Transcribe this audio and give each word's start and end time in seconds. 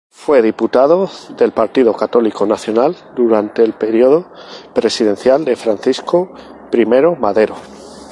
Fue 0.09 0.41
diputado 0.41 1.11
del 1.37 1.51
Partido 1.51 1.93
Católico 1.95 2.47
Nacional, 2.47 2.97
durante 3.15 3.61
el 3.63 3.73
período 3.73 4.31
presidencial 4.73 5.45
de 5.45 5.55
Francisco 5.55 6.33
I. 6.73 6.85
Madero. 7.19 7.55